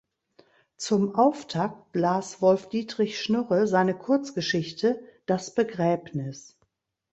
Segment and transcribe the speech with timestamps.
[0.77, 6.57] Zum Auftakt las Wolfdietrich Schnurre seine Kurzgeschichte "Das Begräbnis.